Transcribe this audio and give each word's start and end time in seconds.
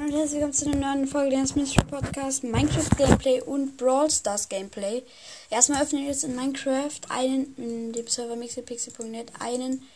Und 0.00 0.12
herzlich 0.12 0.40
willkommen 0.40 0.54
zu 0.54 0.64
einer 0.64 0.94
neuen 0.94 1.06
Folge 1.06 1.36
des 1.36 1.54
Mystery 1.56 1.84
Podcast 1.84 2.42
Minecraft 2.42 2.88
Gameplay 2.96 3.42
und 3.42 3.76
Brawl 3.76 4.10
Stars 4.10 4.48
Gameplay. 4.48 5.02
Erstmal 5.50 5.82
öffnen 5.82 6.00
wir 6.00 6.08
jetzt 6.08 6.24
in 6.24 6.34
Minecraft 6.34 7.00
einen, 7.10 7.54
in 7.58 7.92
dem 7.92 8.06
Server 8.06 8.34
mixelpixel.net 8.34 9.30
einen 9.40 9.86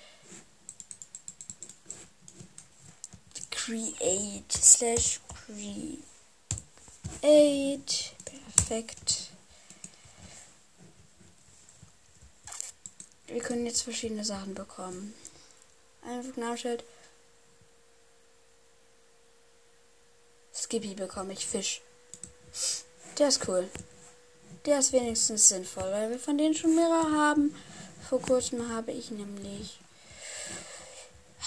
Create 3.51 4.53
slash 4.53 5.21
Create. 5.47 6.03
Perfekt. 8.27 9.31
Wir 13.27 13.41
können 13.41 13.65
jetzt 13.65 13.81
verschiedene 13.81 14.27
Sachen 14.27 14.53
bekommen. 14.55 15.15
Einfach 16.03 16.37
Namensschild. 16.37 16.85
Skippy 20.65 20.95
bekomme 20.95 21.35
ich 21.35 21.47
Fisch. 21.47 21.83
Der 23.19 23.29
ist 23.29 23.47
cool. 23.47 23.69
Der 24.65 24.79
ist 24.79 24.95
wenigstens 24.95 25.49
sinnvoll, 25.49 25.93
weil 25.93 26.09
wir 26.09 26.19
von 26.19 26.39
denen 26.39 26.55
schon 26.55 26.75
mehrere 26.75 27.13
haben. 27.13 27.55
Vor 28.09 28.23
kurzem 28.23 28.67
habe 28.73 28.93
ich 28.93 29.11
nämlich. 29.11 29.79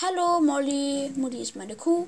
Hallo 0.04 0.40
Molly. 0.40 1.12
Molly 1.16 1.42
ist 1.42 1.56
meine 1.56 1.76
Kuh. 1.76 2.08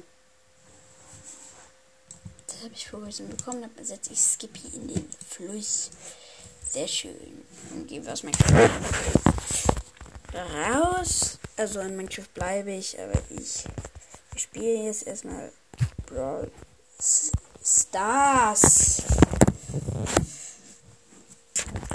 Das 2.46 2.62
habe 2.62 2.76
ich 2.76 2.88
vor 2.88 3.02
kurzem 3.02 3.28
bekommen. 3.28 3.68
Dann 3.76 3.86
setze 3.86 4.14
ich 4.14 4.22
Skippy 4.22 4.68
in 4.76 4.88
den 4.88 5.10
Fluss. 5.28 5.90
Sehr 6.64 6.88
schön. 6.88 7.44
Und 7.72 7.88
gebe 7.88 8.06
was 8.06 8.22
mein 8.22 8.36
raus. 10.32 11.40
Also 11.58 11.80
in 11.80 11.96
Minecraft 11.96 12.32
bleibe 12.36 12.72
ich, 12.72 13.00
aber 13.00 13.20
ich 13.32 13.64
spiele 14.40 14.84
jetzt 14.84 15.08
erstmal 15.08 15.52
Brawl 16.06 16.52
Stars. 17.02 19.02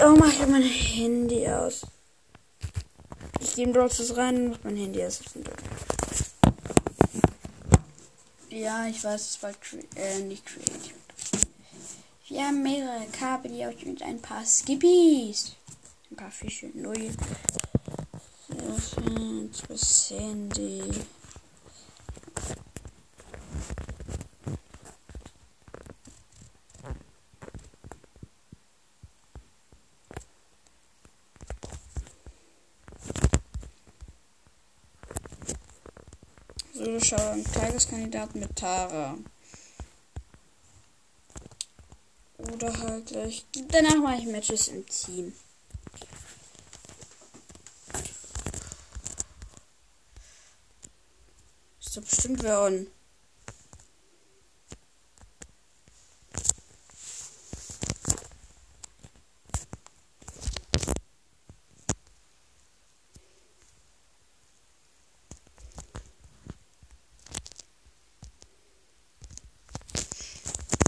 Oh, 0.01 0.15
mach 0.17 0.33
ich 0.33 0.47
mein 0.47 0.63
Handy 0.63 1.47
aus. 1.47 1.85
Ich 3.39 3.55
gehe 3.55 3.65
in 3.65 3.73
Brawl 3.73 3.89
rein 4.15 4.35
und 4.35 4.49
mach 4.49 4.63
mein 4.63 4.77
Handy 4.77 5.03
aus. 5.03 5.19
Ja, 8.49 8.87
ich 8.87 9.03
weiß, 9.03 9.29
es 9.29 9.43
war 9.43 9.51
äh, 9.95 10.19
nicht 10.21 10.45
creative. 10.45 10.95
Wir 12.27 12.47
haben 12.47 12.63
mehrere 12.63 13.05
Kabel, 13.11 13.51
auch 13.63 13.85
mit 13.85 14.01
ein 14.01 14.19
paar 14.19 14.43
Skippies. 14.43 15.51
Ein 16.09 16.15
paar 16.15 16.31
Fische. 16.31 16.71
Null. 16.73 17.11
Sehr 18.47 18.81
schön. 18.81 19.51
Das 19.67 20.09
Handy. 20.09 20.81
So, 37.05 37.17
schauen. 37.17 37.43
Tageskandidaten 37.43 38.39
mit 38.39 38.55
Tara. 38.55 39.15
Oder 42.37 42.79
halt 42.79 43.05
gleich. 43.07 43.45
Danach 43.69 43.97
mache 43.97 44.21
ich 44.21 44.25
Matches 44.25 44.69
im 44.69 44.85
Team. 44.87 45.33
Ist 51.79 51.97
doch 51.97 52.01
bestimmt 52.01 52.41
wer 52.41 52.61
on. 52.61 52.87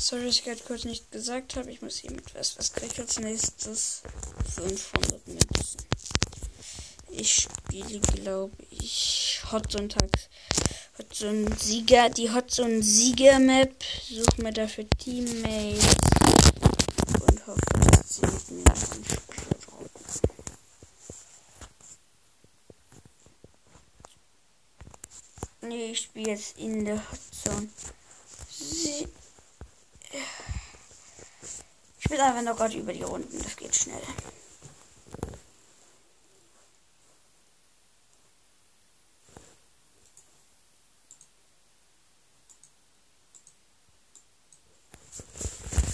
Sorry, 0.09 0.23
dass 0.23 0.35
ich 0.35 0.45
gerade 0.45 0.62
kurz 0.66 0.85
nicht 0.85 1.12
gesagt 1.12 1.57
habe. 1.57 1.69
Ich 1.69 1.81
muss 1.81 1.97
hier 1.97 2.12
mit 2.12 2.34
was. 2.34 2.57
Was 2.57 2.72
kriege 2.72 2.94
ich 2.94 3.00
als 3.01 3.19
nächstes? 3.19 4.03
500 4.56 5.28
Münzen. 5.28 5.81
Ich 7.09 7.34
spiele, 7.34 8.00
glaube 8.00 8.56
ich, 8.69 9.41
Hot 9.51 9.69
Sonntag. 9.69 10.09
Hot 10.97 11.13
Son 11.13 11.53
Sieger, 11.57 12.09
die 12.09 12.31
Hot 12.31 12.50
Son 12.50 12.81
Sieger 12.81 13.38
Map. 13.40 13.84
Suche 14.09 14.41
mir 14.44 14.53
dafür 14.53 14.90
Teammates. 14.91 15.84
Und 17.28 17.46
hoffe, 17.46 17.59
dass 17.91 18.16
sie 18.16 18.22
mit 18.22 18.51
mir. 18.51 18.63
Nee, 25.63 25.91
ich 25.91 26.00
spiele 26.00 26.31
jetzt 26.31 26.57
in 26.57 26.85
der 26.85 26.96
Hot 26.96 27.19
Zone. 27.44 27.67
Sie 28.50 29.06
ich 32.07 32.13
spiele 32.13 32.23
einfach 32.23 32.41
nur 32.41 32.56
gerade 32.56 32.78
über 32.78 32.94
die 32.94 33.03
Runden. 33.03 33.38
Das 33.44 33.57
geht 33.57 33.75
schnell. 33.75 34.01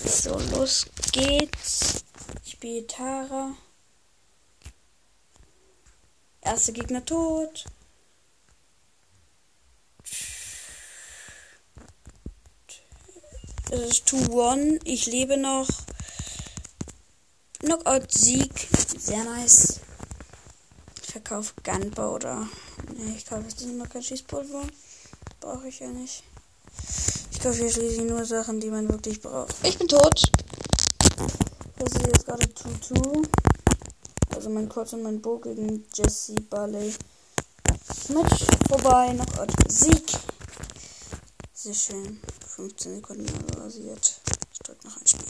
So, 0.06 0.38
los 0.56 0.86
geht's. 1.12 2.06
Ich 2.46 2.52
spiele 2.52 2.86
Tara. 2.86 3.56
Erster 6.42 6.74
Gegner 6.74 7.04
tot. 7.04 7.66
Es 13.72 13.80
ist 13.80 14.08
2-1. 14.10 14.80
Ich 14.84 15.08
lebe 15.08 15.38
noch. 15.38 15.68
Knockout-Sieg. 17.64 18.68
Sehr 19.00 19.24
nice. 19.24 19.80
Ich 21.02 21.12
verkaufe 21.12 21.54
Gunpowder. 21.64 22.46
Ne, 22.98 23.16
ich 23.16 23.26
kaufe 23.26 23.44
jetzt 23.48 23.62
immer 23.62 23.88
kein 23.88 24.04
Schießpulver. 24.04 24.64
Brauche 25.40 25.70
ich 25.70 25.80
ja 25.80 25.88
nicht. 25.88 26.24
Ich 27.32 27.40
kaufe 27.40 27.60
hier 27.60 27.72
schließlich 27.72 28.02
nur 28.02 28.26
Sachen, 28.26 28.60
die 28.60 28.70
man 28.70 28.90
wirklich 28.90 29.22
braucht. 29.22 29.56
Ich 29.64 29.78
bin 29.78 29.88
tot. 29.88 30.30
Das 31.78 31.94
ist 31.94 32.06
jetzt 32.06 32.26
gerade 32.26 32.46
2-2. 32.46 33.28
Also 34.36 34.50
mein 34.50 34.68
Kurz 34.68 34.92
und 34.92 35.04
mein 35.04 35.22
Bo 35.22 35.40
gegen 35.40 35.86
Jesse 35.94 36.36
Barley. 36.50 36.94
Match 38.10 38.46
vorbei. 38.68 39.14
Knockout-Sieg. 39.14 40.12
Sehr 41.54 41.74
schön. 41.74 42.20
15 42.46 42.96
Sekunden 42.96 43.28
rasiert. 43.58 44.20
Ich 44.52 44.60
drück 44.60 44.84
noch 44.84 44.98
ein 44.98 45.08
Spiel. 45.08 45.24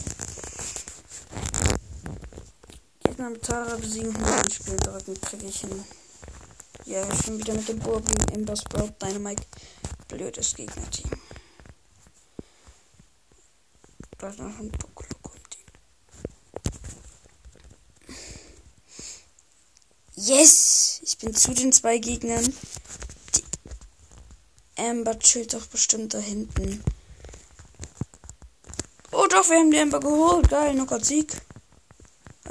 Gegner 3.24 3.30
mit 3.30 3.42
Tara 3.42 3.76
besiegen 3.76 4.14
und 4.14 4.52
Spiel 4.52 4.76
drücken, 4.76 5.18
kriege 5.20 5.46
ich 5.46 5.60
hin. 5.60 5.84
Ja, 6.84 7.08
ich 7.10 7.22
bin 7.22 7.38
wieder 7.38 7.54
mit 7.54 7.66
dem 7.68 7.78
Burgen 7.78 8.12
Ember 8.34 8.54
Sprout 8.54 8.92
Dynamite. 9.00 9.42
Blödes 10.08 10.54
Gegnerteam. 10.54 11.10
Da 14.18 14.28
ist 14.28 14.38
noch 14.38 14.58
ein 14.58 14.70
Pokoloko 14.70 15.30
im 15.36 15.42
Team. 15.48 15.64
Yes! 20.16 21.00
Ich 21.02 21.16
bin 21.16 21.34
zu 21.34 21.54
den 21.54 21.72
zwei 21.72 21.96
Gegnern. 21.96 22.44
Die 23.34 24.82
Amber 24.82 25.18
chillt 25.18 25.54
doch 25.54 25.66
bestimmt 25.66 26.12
da 26.12 26.18
hinten. 26.18 26.84
Oh 29.12 29.26
doch, 29.30 29.48
wir 29.48 29.56
haben 29.56 29.70
die 29.70 29.78
Amber 29.78 30.00
geholt. 30.00 30.50
Geil, 30.50 30.74
Knockout 30.74 31.06
Sieg. 31.06 31.43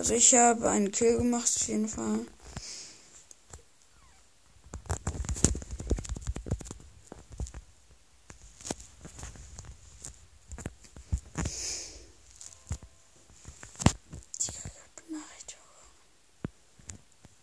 Also 0.03 0.15
ich 0.15 0.35
habe 0.35 0.69
einen 0.69 0.91
Kill 0.91 1.15
gemacht, 1.15 1.49
auf 1.55 1.67
jeden 1.69 1.87
Fall. 1.87 2.25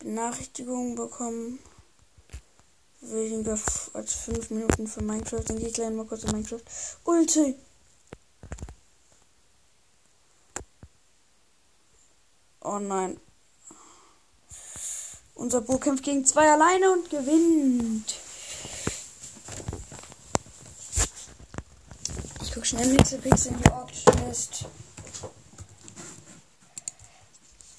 Benachrichtigung 0.00 0.96
bekommen. 0.96 1.60
Weniger 3.00 3.58
als 3.94 4.12
5 4.12 4.50
Minuten 4.50 4.86
für 4.86 5.02
Minecraft. 5.02 5.44
Dann 5.46 5.58
gehe 5.58 5.68
ich 5.68 5.72
gleich 5.72 5.90
mal 5.90 6.04
kurz 6.04 6.24
in 6.24 6.32
Minecraft. 6.32 6.60
Ulti! 7.04 7.56
Nein. 12.80 13.20
Unser 15.34 15.60
Bo 15.62 15.78
kämpft 15.78 16.04
gegen 16.04 16.24
zwei 16.24 16.50
alleine 16.50 16.90
und 16.90 17.08
gewinnt. 17.08 18.14
guck 22.60 22.66
schnell 22.66 22.88
nächste 22.88 23.16
Pixel 23.16 23.52
in 23.52 23.62
die 23.62 23.70
Org-List. 23.70 24.66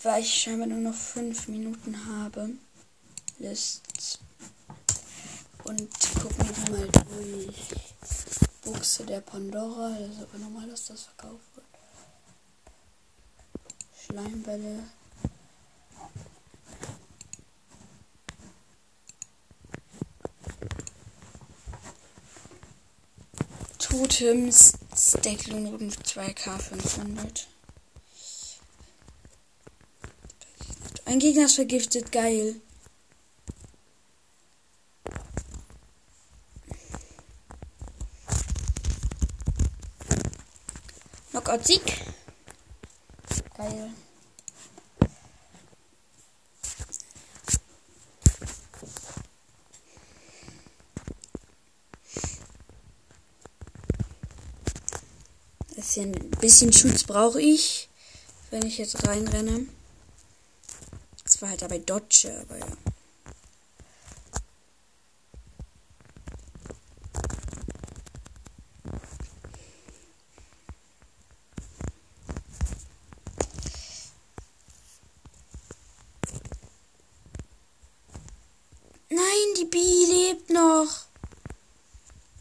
Weil 0.01 0.21
ich 0.23 0.33
scheinbar 0.33 0.65
nur 0.65 0.79
noch 0.79 0.95
5 0.95 1.49
Minuten 1.49 1.95
habe. 2.07 2.49
Lists. 3.37 4.17
Und 5.65 5.87
gucken 6.19 6.49
wir 6.65 6.71
mal 6.71 6.87
durch. 6.87 7.55
Buchse 8.63 9.05
der 9.05 9.21
Pandora. 9.21 9.95
Das 9.99 10.15
ist 10.15 10.23
aber 10.23 10.39
normal, 10.39 10.67
dass 10.67 10.85
das 10.85 11.03
verkauft. 11.03 11.50
Schleimbälle. 14.05 14.83
Totems 23.77 24.73
Stack 24.95 25.47
Lohnrücken 25.47 25.91
2K 25.91 26.57
500. 26.57 27.47
Ein 31.05 31.19
Gegner 31.19 31.45
ist 31.45 31.55
vergiftet, 31.55 32.11
geil. 32.11 32.55
Knockout-Sieg. 41.31 42.10
Geil. 43.61 43.91
Bisschen, 55.75 56.11
bisschen 56.39 56.73
Schutz 56.73 57.03
brauche 57.03 57.39
ich, 57.39 57.87
wenn 58.49 58.65
ich 58.65 58.79
jetzt 58.79 59.07
reinrenne. 59.07 59.67
Das 61.23 61.39
war 61.43 61.49
halt 61.49 61.61
dabei 61.61 61.77
Dodge, 61.77 62.39
aber 62.41 62.57
ja. 62.57 62.65
Nein, 79.21 79.53
die 79.57 79.65
Bi 79.65 80.05
lebt 80.07 80.49
noch. 80.49 81.05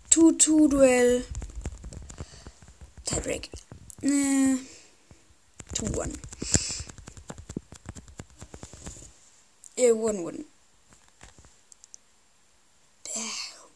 Tutu-Duell. 0.09 1.27
Tiebreak. 3.05 3.51
Äh, 4.01 4.57
2-1. 5.75 6.15
Äh, 9.77 9.93
1-1. 9.93 10.45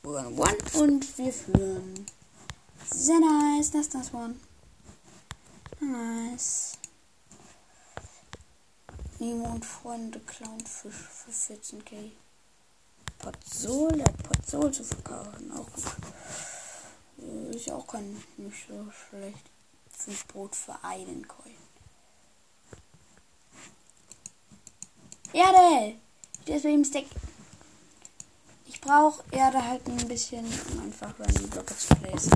1-1 0.03 0.79
und 0.79 1.19
wir 1.19 1.33
führen. 1.33 2.07
Sehr 2.91 3.21
nice. 3.21 3.71
Das 3.71 3.83
ist 3.83 3.95
das 3.95 4.15
One. 4.15 4.37
Nice. 5.81 6.79
Nemo 9.19 9.53
und 9.53 9.65
Freunde 9.67 10.21
Clownfisch 10.21 10.95
für 10.95 11.31
14k. 11.31 12.24
Potzol, 13.25 13.91
der 13.93 14.13
Potzol 14.23 14.71
zu 14.71 14.85
verkaufen. 14.85 15.51
Auch 15.53 15.67
gut. 15.73 15.85
Äh, 17.19 17.57
Ist 17.57 17.67
ja 17.67 17.75
auch 17.75 17.87
kein 17.87 18.23
nicht 18.37 18.67
so 18.69 18.85
schlecht. 19.09 19.51
Fünf 19.91 20.27
Brot 20.27 20.55
für 20.55 20.77
einen 20.83 21.27
Coin. 21.27 21.55
Erde! 25.33 25.95
Ihm 26.47 26.85
Stack. 26.85 27.07
Ich 28.67 28.81
brauche 28.81 29.25
Erde 29.31 29.67
halt 29.67 29.87
ein 29.89 30.07
bisschen, 30.07 30.45
um 30.45 30.81
einfach 30.81 31.19
random 31.19 31.49
Blöcke 31.49 31.75
zu 31.77 31.95
placen. 31.95 32.33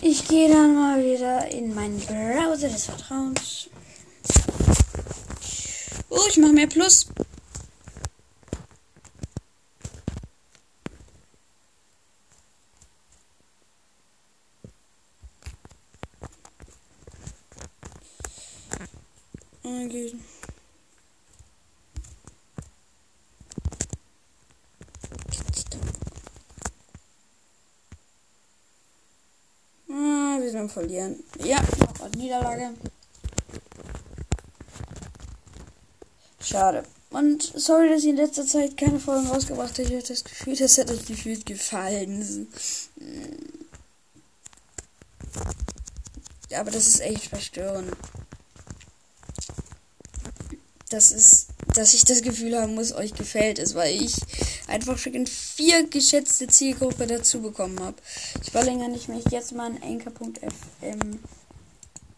Ich 0.00 0.26
gehe 0.26 0.48
dann 0.48 0.74
mal 0.74 1.04
wieder 1.04 1.46
in 1.48 1.74
meinen 1.74 2.00
Browser 2.00 2.68
des 2.68 2.86
Vertrauens. 2.86 3.68
Oh, 6.08 6.24
ich 6.28 6.38
mache 6.38 6.52
mehr 6.52 6.66
Plus. 6.66 7.08
Eingießen. 19.98 20.22
Ah, 29.90 30.38
wir 30.40 30.50
sind 30.50 30.70
Verlieren. 30.70 31.22
Ja, 31.42 31.58
noch 31.98 32.10
Niederlage. 32.10 32.70
Schade. 36.40 36.84
Und 37.10 37.42
sorry, 37.42 37.88
dass 37.88 38.02
ich 38.02 38.10
in 38.10 38.16
letzter 38.16 38.46
Zeit 38.46 38.76
keine 38.76 39.00
Folgen 39.00 39.26
rausgebracht 39.26 39.72
habe. 39.78 39.82
Ich 39.82 39.94
habe 39.94 40.02
das 40.02 40.24
Gefühl, 40.24 40.56
das 40.56 40.78
hat 40.78 40.90
euch 40.90 41.04
gefühlt 41.06 41.44
gefallen. 41.46 42.48
Aber 46.54 46.70
das 46.70 46.86
ist 46.86 47.00
echt 47.00 47.24
verstörend. 47.26 47.94
Das 50.90 51.12
ist, 51.12 51.48
dass 51.74 51.92
ich 51.92 52.04
das 52.04 52.22
Gefühl 52.22 52.58
haben 52.58 52.74
muss, 52.74 52.92
euch 52.92 53.12
gefällt 53.12 53.58
es, 53.58 53.74
weil 53.74 54.00
ich 54.00 54.14
einfach 54.68 54.96
schon 54.96 55.26
vier 55.26 55.86
geschätzte 55.86 56.46
Zielgruppe 56.46 57.06
dazu 57.06 57.42
bekommen 57.42 57.78
habe. 57.80 57.96
Ich 58.42 58.50
verlängere 58.50 58.88
nicht 58.88 59.08
mich 59.08 59.24
jetzt 59.30 59.52
mal 59.52 59.66
an 59.66 59.82
Anchor.fm 59.82 61.18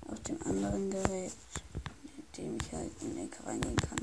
auf 0.08 0.20
dem 0.20 0.40
anderen 0.42 0.90
Gerät, 0.90 1.32
mit 2.16 2.38
dem 2.38 2.58
ich 2.62 2.72
halt 2.72 2.92
in 3.00 3.18
Anchor 3.18 3.46
reingehen 3.46 3.76
kann. 3.76 3.98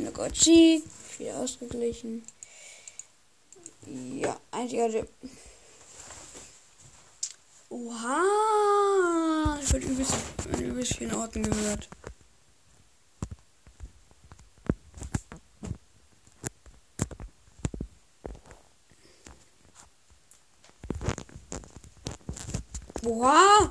Nogochi, 0.00 0.82
wieder 1.18 1.36
ausgeglichen. 1.36 2.24
Ja, 4.16 4.38
einziger. 4.50 5.06
Oha! 7.70 9.58
Ich 9.62 9.72
wird 9.72 9.84
übelst, 9.84 10.14
in 10.52 10.60
übelst 10.60 10.96
vielen 10.96 11.14
Orten 11.14 11.42
gehört. 11.42 11.88
Oha! 23.08 23.70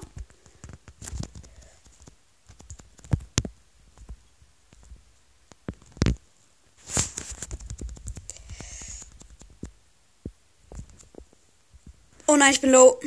Oh 12.25 12.35
nein, 12.35 12.51
ich 12.51 12.61
bin 12.61 12.71
low. 12.71 12.99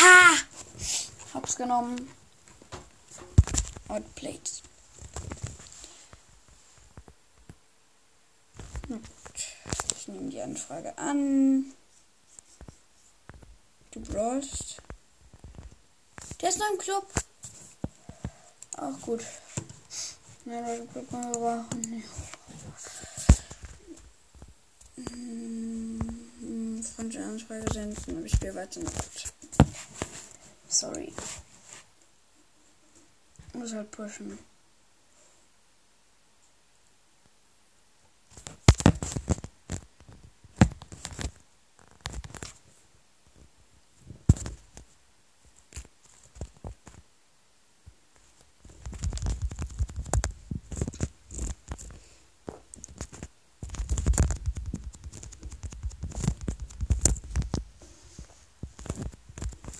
Ha! 0.00 0.36
Genommen. 1.60 2.08
Outplayed. 3.88 4.62
Gut. 8.88 9.02
Ich 9.94 10.08
nehme 10.08 10.30
die 10.30 10.40
Anfrage 10.40 10.96
an. 10.96 11.74
Du 13.90 14.00
brawlst. 14.00 14.80
Der 16.40 16.48
ist 16.48 16.58
noch 16.58 16.70
im 16.72 16.78
Club. 16.78 17.06
Auch 18.78 18.98
gut. 19.02 19.22
Ja, 20.46 20.60
Leute, 20.60 20.86
Club 20.86 21.12
mal 21.12 21.30
brauchen. 21.30 21.80
Nee. 21.82 22.04
Hm, 25.10 26.82
Freundliche 26.96 27.22
Anfrage 27.22 27.70
senden, 27.70 28.16
aber 28.16 28.24
ich 28.24 28.32
spiele 28.32 28.54
weiter 28.54 28.80
noch 28.80 28.94
gut. 28.94 29.32
Sorry 30.70 31.12
muss 33.60 33.74
halt 33.74 33.90
pushen. 33.90 34.38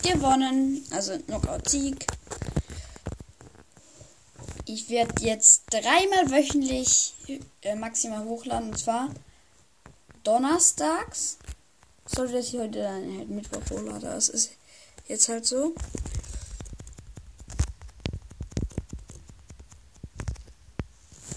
gewonnen. 0.02 0.84
Also 0.90 1.18
Knockout-Sieg. 1.18 2.19
Ich 4.72 4.88
werde 4.88 5.20
jetzt 5.24 5.62
dreimal 5.70 6.30
wöchentlich 6.30 7.12
äh, 7.62 7.74
maximal 7.74 8.24
hochladen. 8.24 8.70
Und 8.70 8.78
zwar 8.78 9.08
donnerstags. 10.22 11.38
Sollte 12.06 12.38
ich 12.38 12.52
heute 12.54 12.82
dann 12.82 13.18
halt 13.18 13.30
Mittwoch 13.30 13.62
hochladen. 13.68 14.02
Das 14.02 14.28
ist 14.28 14.52
jetzt 15.08 15.28
halt 15.28 15.44
so. 15.44 15.74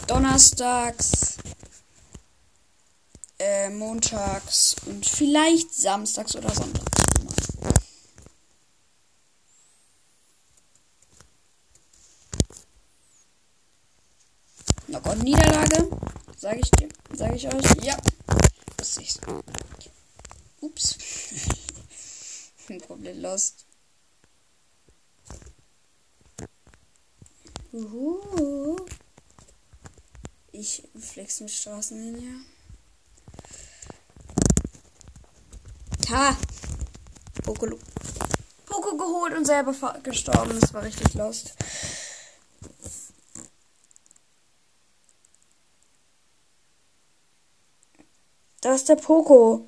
Donnerstags, 0.05 1.37
äh, 3.39 3.69
montags 3.71 4.75
und 4.85 5.07
vielleicht 5.07 5.73
samstags 5.73 6.35
oder 6.35 6.53
sonntags. 6.53 6.93
Na 14.93 14.99
Gott, 14.99 15.23
Niederlage. 15.23 15.87
Sage 16.43 16.59
ich 16.59 16.71
dir, 16.71 16.89
sage 17.13 17.35
ich 17.37 17.47
euch. 17.47 17.85
Ja. 17.85 17.95
Das 18.75 18.97
ist 18.97 19.21
Ups. 20.59 20.97
Bin 22.67 22.81
komplett 22.81 23.15
lost. 23.15 23.65
Uhu. 27.71 28.75
Ich 30.51 30.83
flex 30.99 31.39
mit 31.39 31.49
Straßenlinie. 31.49 32.41
Ha! 36.09 36.37
Poco, 37.41 37.79
Poco 38.65 38.97
geholt 38.97 39.37
und 39.37 39.45
selber 39.45 39.73
gestorben. 40.03 40.59
Das 40.59 40.73
war 40.73 40.83
richtig 40.83 41.13
lost. 41.13 41.53
Da 48.63 48.73
ist 48.75 48.87
der 48.87 48.95
Poco. 48.95 49.67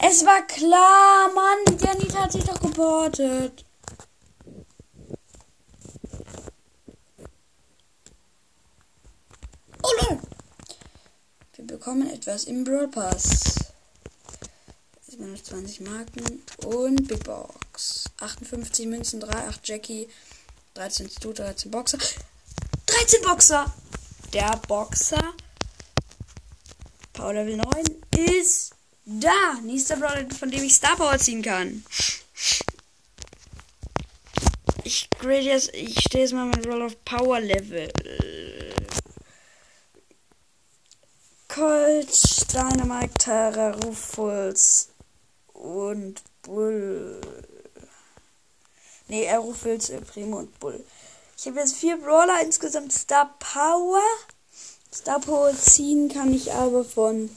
Es 0.00 0.26
war 0.26 0.44
klar, 0.48 1.32
Mann. 1.32 1.78
Janita 1.78 2.24
hat 2.24 2.32
sich 2.32 2.42
doch 2.42 2.60
geportet. 2.60 3.64
Oh 9.84 9.90
lol. 10.00 10.20
Wir 11.54 11.66
bekommen 11.68 12.10
etwas 12.10 12.46
im 12.46 12.64
Brawl 12.64 12.88
Pass. 12.88 13.54
Jetzt 15.06 15.20
noch 15.20 15.40
20 15.40 15.82
Marken 15.82 16.42
und 16.66 17.06
Big 17.06 17.22
Box. 17.22 18.06
58 18.18 18.86
Münzen, 18.88 19.20
3, 19.20 19.46
8 19.46 19.68
Jackie, 19.68 20.08
13 20.74 21.08
Stu, 21.08 21.32
13 21.32 21.70
Boxer. 21.70 21.98
13 22.90 23.22
Boxer! 23.22 23.72
Der 24.32 24.60
Boxer 24.66 25.34
Power 27.12 27.34
Level 27.34 27.56
9 27.56 27.66
ist 28.36 28.72
da. 29.04 29.60
Nächster 29.62 29.96
Brawler, 29.96 30.28
von 30.30 30.50
dem 30.50 30.64
ich 30.64 30.74
Star 30.74 30.96
Power 30.96 31.16
ziehen 31.16 31.40
kann. 31.40 31.84
Ich 34.82 35.08
grade 35.10 35.40
jetzt, 35.40 35.72
ich 35.72 36.00
stehe 36.00 36.24
jetzt 36.24 36.32
mal 36.32 36.46
mit 36.46 36.66
Roll 36.66 36.82
of 36.82 37.04
Power 37.04 37.38
Level. 37.38 37.92
Colt, 41.46 42.52
Dynamite, 42.52 43.14
Tara, 43.18 43.70
Rufus 43.84 44.88
und 45.52 46.20
Bull. 46.42 47.20
Ne, 49.06 49.24
er 49.26 49.38
Rufus, 49.38 49.92
Primo 50.12 50.38
und 50.38 50.58
Bull. 50.58 50.84
Ich 51.40 51.46
habe 51.46 51.58
jetzt 51.58 51.76
vier 51.76 51.96
Brawler, 51.96 52.42
insgesamt 52.42 52.92
Star 52.92 53.34
Power. 53.38 54.02
Star 54.92 55.18
Power 55.20 55.56
ziehen 55.56 56.10
kann 56.10 56.34
ich 56.34 56.52
aber 56.52 56.84
von 56.84 57.34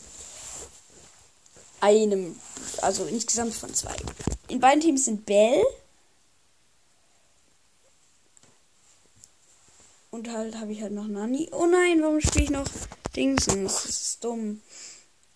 einem, 1.80 2.38
also 2.82 3.06
insgesamt 3.06 3.54
von 3.54 3.74
zwei. 3.74 3.96
In 4.50 4.60
beiden 4.60 4.82
Teams 4.82 5.06
sind 5.06 5.26
Bell. 5.26 5.64
Und 10.12 10.30
halt 10.30 10.58
habe 10.58 10.74
ich 10.74 10.82
halt 10.82 10.92
noch 10.92 11.08
Nani. 11.08 11.48
Oh 11.54 11.66
nein, 11.66 12.02
warum 12.02 12.20
spiele 12.20 12.44
ich 12.44 12.50
noch 12.50 12.68
Dingsens? 13.16 13.84
Das 13.84 13.86
ist 13.86 14.22
dumm. 14.22 14.62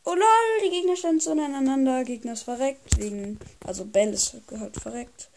Oh 0.03 0.13
lol, 0.13 0.61
die 0.65 0.71
Gegner 0.71 0.97
standen 0.97 1.21
so 1.21 1.31
aneinander. 1.31 2.03
Gegner 2.03 2.33
ist 2.33 2.43
verreckt. 2.43 2.97
Wegen. 2.97 3.39
Also 3.65 3.85
Bell 3.85 4.13
ist 4.13 4.35
halt 4.51 4.75
verreckt. 4.75 5.29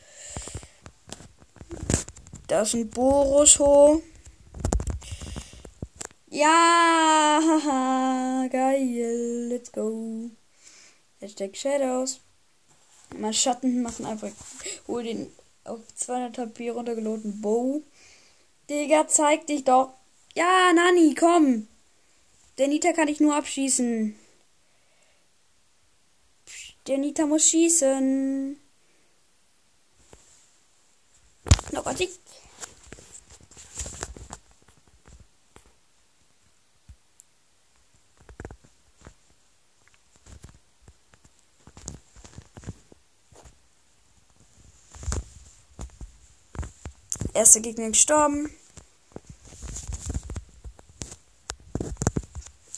Da 2.50 2.62
ist 2.62 2.74
ein 2.74 2.90
Borusso. 2.90 4.02
Ja, 6.30 7.40
haha, 7.40 8.48
geil. 8.48 9.46
Let's 9.48 9.70
go. 9.70 10.30
Hashtag 11.20 11.56
Shadows. 11.56 12.18
Mein 13.16 13.34
Schatten 13.34 13.82
machen 13.82 14.04
einfach. 14.04 14.32
Hol 14.88 15.04
den 15.04 15.32
auf 15.62 15.78
200 15.94 16.38
HP 16.38 16.70
runtergeladenen 16.70 17.40
Bow. 17.40 17.84
Digga, 18.68 19.06
zeig 19.06 19.46
dich 19.46 19.62
doch. 19.62 19.92
Ja, 20.34 20.72
Nani, 20.74 21.14
komm. 21.14 21.68
Der 22.58 22.66
Nita 22.66 22.92
kann 22.92 23.06
ich 23.06 23.20
nur 23.20 23.36
abschießen. 23.36 24.16
Der 26.88 26.98
Nita 26.98 27.26
muss 27.26 27.48
schießen. 27.48 28.59
Oh 31.72 31.82
Gott, 31.82 32.00
ich 32.00 32.10
Erster 47.32 47.60
Gegner 47.60 47.88
gestorben. 47.88 48.50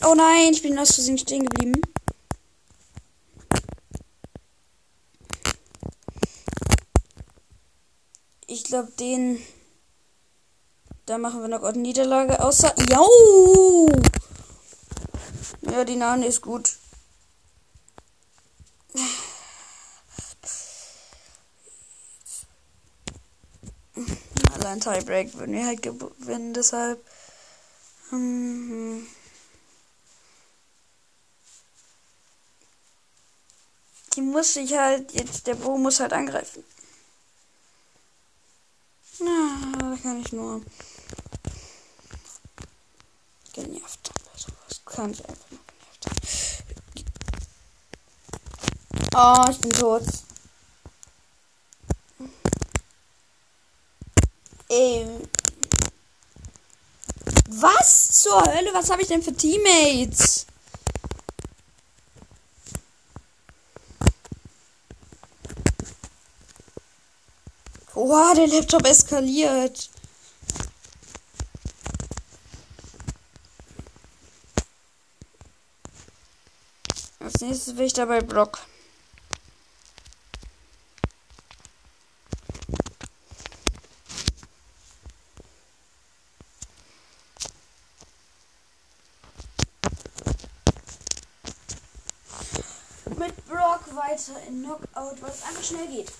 Oh 0.04 0.14
nein, 0.14 0.52
ich 0.52 0.62
bin 0.62 0.78
aus 0.78 0.94
Versehen 0.94 1.18
stehen 1.18 1.44
geblieben. 1.44 1.80
Ich 8.46 8.61
glaube, 8.72 8.92
den. 8.92 9.38
Da 11.04 11.18
machen 11.18 11.42
wir 11.42 11.48
noch 11.48 11.62
eine 11.62 11.78
Niederlage. 11.78 12.42
Außer. 12.42 12.74
Jo! 12.90 13.86
Ja, 15.70 15.84
die 15.84 15.96
Nane 15.96 16.26
ist 16.26 16.40
gut. 16.40 16.76
Allein 24.54 24.80
Tiebreak 24.80 25.34
würden 25.34 25.54
wir 25.54 25.66
halt 25.66 25.82
gewinnen, 25.82 26.54
deshalb. 26.54 26.98
Hm, 28.08 29.06
die 34.14 34.22
muss 34.22 34.54
sich 34.54 34.72
halt, 34.78 35.12
jetzt 35.12 35.46
der 35.46 35.54
Bo 35.54 35.76
muss 35.78 36.00
halt 36.00 36.12
angreifen. 36.12 36.64
Nur 40.32 40.62
genervt 43.52 44.10
haben. 44.10 44.20
Was 44.68 44.84
kann 44.84 45.12
ich 45.12 45.28
einfach 45.28 45.50
nur 45.50 45.60
genervt. 45.66 46.08
Oh, 49.14 49.44
ich 49.50 49.58
bin 49.60 49.70
tot. 49.72 50.02
Ey. 54.68 55.06
Was 57.48 58.22
zur 58.22 58.42
Hölle? 58.42 58.72
Was 58.72 58.88
habe 58.90 59.02
ich 59.02 59.08
denn 59.08 59.22
für 59.22 59.34
Teammates? 59.34 60.46
Wow, 67.94 68.32
der 68.34 68.46
Laptop 68.46 68.86
eskaliert. 68.86 69.91
Nächstes 77.42 77.76
will 77.76 77.86
ich 77.86 77.92
dabei 77.92 78.20
Block. 78.20 78.60
mit 93.18 93.46
Brock 93.46 93.94
weiter 93.94 94.32
in 94.48 94.62
Knockout, 94.62 95.22
weil 95.22 95.30
es 95.30 95.42
einfach 95.44 95.62
schnell 95.62 95.86
geht. 95.86 96.10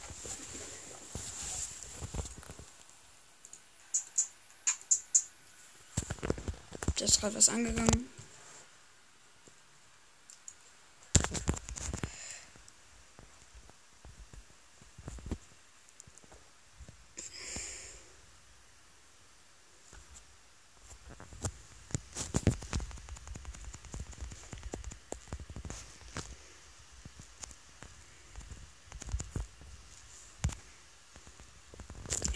Da 6.97 7.05
ist 7.05 7.21
gerade 7.21 7.35
was 7.35 7.49
angegangen. 7.49 8.09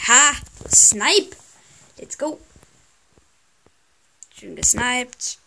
Ha! 0.06 0.34
Snipe! 0.96 1.36
Let's 1.98 2.16
go! 2.16 2.40
Schön 4.34 4.56
gesniped. 4.56 5.38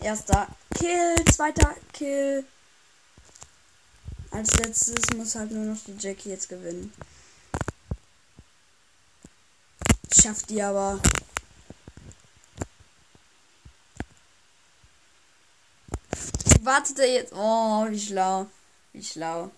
Erster 0.00 0.48
Kill, 0.74 1.14
zweiter 1.32 1.76
Kill. 1.92 2.44
Als 4.32 4.54
letztes 4.54 5.14
muss 5.14 5.34
halt 5.34 5.50
nur 5.50 5.66
noch 5.66 5.78
die 5.86 5.94
Jackie 5.98 6.30
jetzt 6.30 6.48
gewinnen. 6.48 6.90
Schafft 10.10 10.48
die 10.48 10.62
aber. 10.62 10.98
Wartet 16.62 16.98
er 16.98 17.12
jetzt? 17.12 17.32
Oh, 17.34 17.86
wie 17.90 18.00
schlau. 18.00 18.46
Wie 18.94 19.04
schlau. 19.04 19.50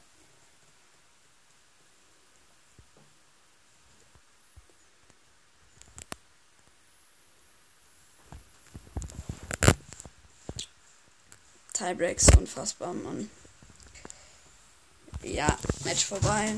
Tiebreaks 11.75 12.28
unfassbar, 12.37 12.93
Mann. 12.93 13.31
Ja, 15.35 15.59
Match 15.83 16.05
vorbei. 16.05 16.55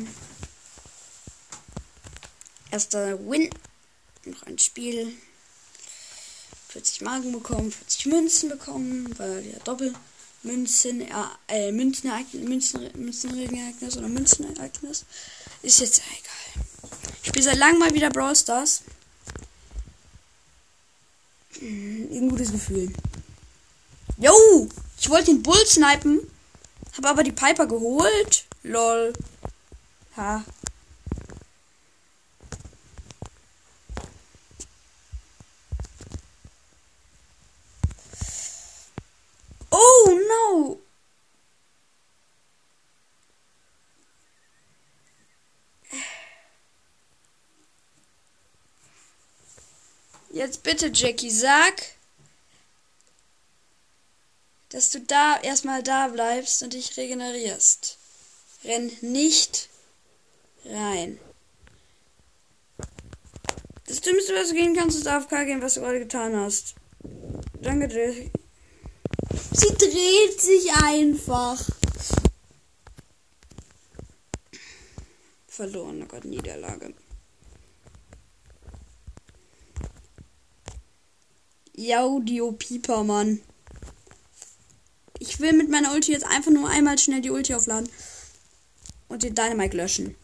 Erster 2.71 3.18
Win. 3.26 3.49
Noch 4.26 4.42
ein 4.42 4.59
Spiel. 4.59 5.14
40 6.68 7.00
Marken 7.00 7.33
bekommen, 7.33 7.73
40 7.73 8.06
Münzen 8.06 8.50
bekommen, 8.50 9.18
weil 9.18 9.47
ja 9.47 9.59
Doppelmünzen, 9.61 11.09
äh, 11.48 11.72
Münzenereignis, 11.72 12.42
Münzen, 12.46 12.90
Münzenregenereignis 12.96 13.96
oder 13.96 14.09
Münzenereignis. 14.09 15.07
Ist 15.62 15.81
jetzt 15.81 16.03
egal. 16.11 16.66
Ich 17.22 17.29
spiele 17.29 17.44
seit 17.44 17.57
langem 17.57 17.79
mal 17.79 17.94
wieder 17.94 18.11
Brawl 18.11 18.37
Stars. 18.37 18.83
Hm, 21.61 22.09
ein 22.12 22.29
gutes 22.29 22.53
Gefühl. 22.53 22.92
Yo! 24.18 24.68
Ich 25.00 25.09
wollte 25.09 25.33
den 25.33 25.42
Bull 25.42 25.64
snipen, 25.66 26.20
habe 26.98 27.09
aber 27.09 27.22
die 27.22 27.33
Piper 27.33 27.66
geholt. 27.66 28.45
Lol. 28.66 29.12
Ha. 30.16 30.44
Oh 39.70 40.18
no. 40.29 40.81
Jetzt 50.31 50.64
bitte, 50.64 50.90
Jackie, 50.92 51.31
sag, 51.31 51.83
dass 54.70 54.90
du 54.90 55.00
da 55.02 55.38
erstmal 55.40 55.85
da 55.85 56.09
bleibst 56.09 56.64
und 56.64 56.72
dich 56.72 56.96
regenerierst. 56.96 57.98
Renn 58.66 58.90
nicht 59.00 59.68
rein. 60.64 61.18
Das 63.87 64.00
Dümmste, 64.00 64.35
was 64.35 64.48
du 64.48 64.55
gehen 64.55 64.74
kannst, 64.74 64.98
ist 64.98 65.07
AFK 65.07 65.46
gehen, 65.46 65.62
was 65.62 65.74
du 65.74 65.81
gerade 65.81 66.00
getan 66.00 66.35
hast. 66.37 66.74
Danke 67.62 67.87
dir. 67.87 68.12
Sie 69.52 69.74
dreht 69.74 70.40
sich 70.40 70.72
einfach. 70.83 71.64
Verloren, 75.46 76.02
oh 76.02 76.07
Gott, 76.07 76.24
Niederlage. 76.24 76.92
Jaudio 81.74 82.52
Pieper, 82.52 83.05
Mann. 83.05 83.40
Ich 85.20 85.38
will 85.40 85.52
mit 85.52 85.70
meiner 85.70 85.92
Ulti 85.92 86.12
jetzt 86.12 86.26
einfach 86.26 86.50
nur 86.50 86.68
einmal 86.68 86.98
schnell 86.98 87.20
die 87.20 87.31
Ulti 87.31 87.55
aufladen 87.55 87.88
und 89.16 89.22
den 89.22 89.35
Dynamite 89.35 89.74
löschen. 89.79 90.14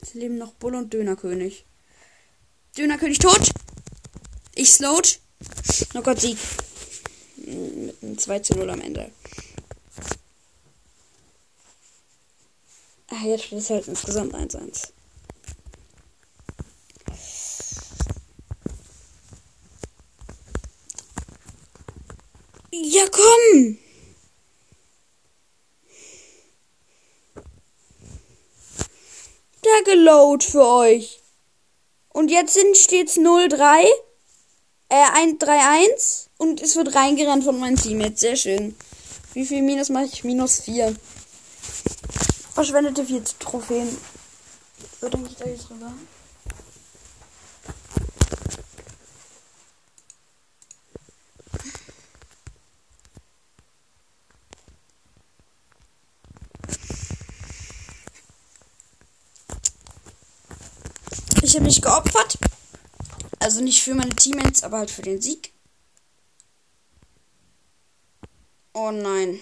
Es 0.00 0.14
leben 0.14 0.38
noch 0.38 0.54
Bull 0.54 0.74
und 0.74 0.94
Dönerkönig. 0.94 1.66
Dönerkönig 2.78 3.18
tot. 3.18 3.50
Ich 4.54 4.72
slowed. 4.72 5.20
Oh 5.92 6.00
Gott, 6.00 6.22
Sieg. 6.22 6.38
Mit 7.36 8.02
einem 8.02 8.18
2 8.18 8.38
zu 8.38 8.54
0 8.54 8.70
am 8.70 8.80
Ende. 8.80 9.10
Ah, 13.08 13.26
jetzt 13.26 13.44
steht 13.44 13.58
es 13.58 13.68
halt 13.68 13.88
insgesamt 13.88 14.34
1-1. 14.34 14.92
Der 29.64 29.82
geload 29.84 30.44
für 30.44 30.66
euch. 30.66 31.20
Und 32.10 32.30
jetzt 32.30 32.54
sind 32.54 32.76
stets 32.76 33.16
0-3. 33.16 33.84
Äh, 34.88 34.94
1-3-1. 34.94 36.28
Und 36.38 36.62
es 36.62 36.76
wird 36.76 36.94
reingerannt 36.94 37.44
von 37.44 37.58
meinem 37.58 37.76
Team 37.76 38.00
jetzt. 38.00 38.20
Sehr 38.20 38.36
schön. 38.36 38.76
Wie 39.34 39.44
viel 39.44 39.62
Minus 39.62 39.88
mache 39.88 40.04
ich? 40.06 40.24
Minus 40.24 40.60
4. 40.60 40.94
Verschwendete 42.54 43.04
4 43.04 43.22
Trophäen. 43.38 43.88
So 45.00 45.08
denke 45.08 45.30
da 45.38 45.44
jetzt 45.46 45.68
drüber. 45.68 45.92
Ich 61.56 61.62
mich 61.62 61.80
geopfert. 61.80 62.36
Also 63.38 63.62
nicht 63.62 63.82
für 63.82 63.94
meine 63.94 64.14
Teammates, 64.14 64.62
aber 64.62 64.76
halt 64.76 64.90
für 64.90 65.00
den 65.00 65.22
Sieg. 65.22 65.54
Oh 68.74 68.90
nein. 68.90 69.40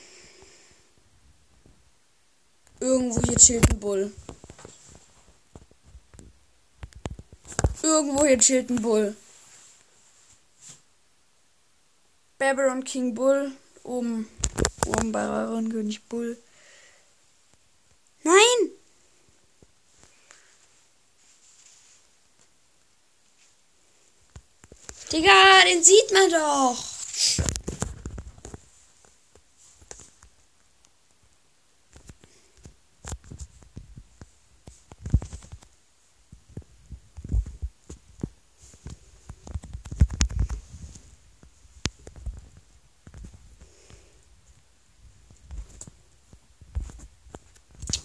Irgendwo 2.79 3.20
hier 3.20 3.37
chillt 3.37 3.68
ein 3.68 3.81
Bull. 3.81 4.12
Irgendwo 7.83 8.24
hier 8.24 8.38
chillt 8.38 8.70
ein 8.70 8.81
Bull. 8.81 9.16
Baron 12.38 12.85
King 12.85 13.12
Bull. 13.12 13.50
Oben. 13.83 14.29
Oben 14.87 15.11
bei 15.11 15.27
Baron 15.27 15.68
König 15.68 16.09
Bull. 16.09 16.38
Nein! 18.22 18.74
den 25.64 25.83
sieht 25.83 26.12
man 26.12 26.31
doch. 26.31 26.85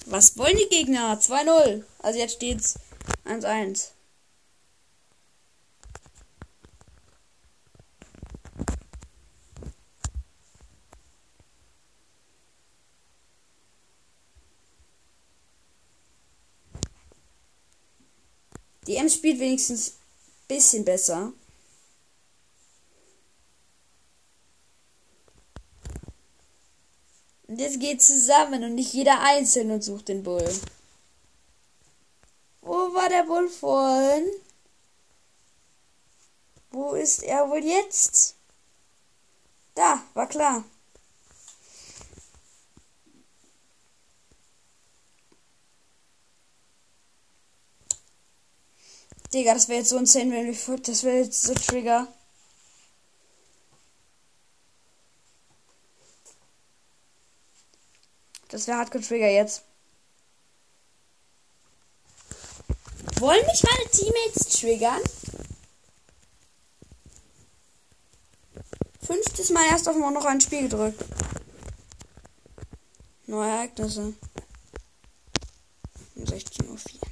Was 0.06 0.38
wollen 0.38 0.58
die 0.58 0.70
Gegner? 0.70 1.20
2-0. 1.22 1.84
Also 2.00 2.20
jetzt 2.20 2.34
steht's 2.34 2.80
1-1. 3.26 3.92
Spielt 19.30 19.42
wenigstens 19.42 19.90
ein 19.90 20.48
bisschen 20.48 20.86
besser. 20.86 21.34
Und 27.48 27.60
jetzt 27.60 27.80
geht 27.80 28.02
zusammen 28.02 28.64
und 28.64 28.76
nicht 28.76 28.94
jeder 28.94 29.22
einzeln 29.22 29.72
und 29.72 29.84
sucht 29.84 30.08
den 30.08 30.24
Bull. 30.24 30.50
Wo 32.62 32.94
war 32.94 33.10
der 33.10 33.24
Bull 33.24 33.50
vorhin? 33.50 34.26
Wo 36.72 36.94
ist 36.94 37.24
er 37.24 37.50
wohl 37.50 37.64
jetzt? 37.64 38.36
Da, 39.76 40.04
war 40.14 40.28
klar. 40.28 40.64
Digga, 49.34 49.54
das 49.54 49.68
wäre 49.68 49.80
jetzt 49.80 49.90
so 49.90 49.98
insane, 49.98 50.32
wenn 50.32 50.46
wir. 50.48 50.78
Das 50.82 51.04
wäre 51.04 51.18
jetzt 51.18 51.44
so 51.44 51.54
Trigger. 51.54 52.08
Das 58.50 58.66
wäre 58.68 58.78
Hardcore 58.80 59.04
Trigger 59.04 59.30
jetzt. 59.30 59.64
Wollen 63.20 63.46
mich 63.46 63.64
meine 63.64 63.92
Teammates 63.92 64.60
triggern? 64.60 65.02
Fünftes 69.02 69.50
Mal 69.50 69.66
erst 69.70 69.90
auf 69.90 69.96
noch 69.98 70.26
ein 70.26 70.40
Spiel 70.40 70.64
gedrückt. 70.64 71.04
Neue 73.28 73.50
Ereignisse. 73.50 74.14
16.04 76.18 76.68
Uhr. 76.70 77.09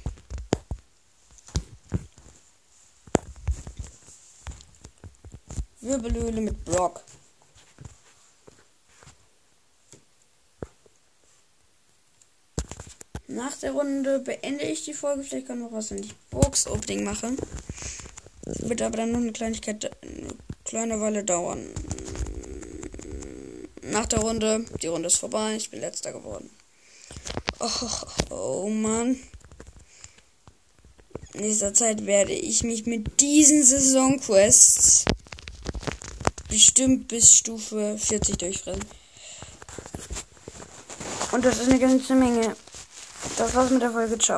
Wirbelöle 5.88 6.42
mit 6.42 6.64
Brock. 6.66 7.02
Nach 13.26 13.56
der 13.56 13.72
Runde 13.72 14.18
beende 14.18 14.64
ich 14.64 14.84
die 14.84 14.92
Folge. 14.92 15.22
Vielleicht 15.22 15.46
kann 15.46 15.60
noch 15.60 15.72
was, 15.72 15.90
wenn 15.90 16.02
ich 16.02 16.14
Box-Opening 16.30 17.04
mache. 17.04 17.32
Wird 18.44 18.82
aber 18.82 18.98
dann 18.98 19.12
noch 19.12 19.20
eine 19.20 19.32
Kleinigkeit, 19.32 19.90
eine 20.02 20.34
kleine 20.64 21.00
Weile 21.00 21.24
dauern. 21.24 21.66
Nach 23.82 24.06
der 24.06 24.20
Runde, 24.20 24.66
die 24.82 24.88
Runde 24.88 25.06
ist 25.06 25.16
vorbei. 25.16 25.56
Ich 25.56 25.70
bin 25.70 25.80
letzter 25.80 26.12
geworden. 26.12 26.50
Oh, 27.60 27.70
oh 28.30 28.68
Mann. 28.68 29.18
In 31.32 31.40
nächster 31.40 31.72
Zeit 31.72 32.04
werde 32.04 32.32
ich 32.32 32.62
mich 32.62 32.84
mit 32.84 33.20
diesen 33.20 33.62
Saisonquests 33.64 35.04
bestimmt 36.48 37.08
bis 37.08 37.34
Stufe 37.34 37.96
40 37.98 38.38
durchfressen. 38.38 38.84
Und 41.32 41.44
das 41.44 41.58
ist 41.58 41.68
eine 41.68 41.78
ganze 41.78 42.14
Menge. 42.14 42.56
Das 43.36 43.54
war's 43.54 43.70
mit 43.70 43.82
der 43.82 43.90
Folge. 43.90 44.18
Ciao. 44.18 44.36